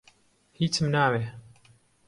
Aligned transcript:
هیچم 0.59 0.85
ناوێ. 0.95 1.23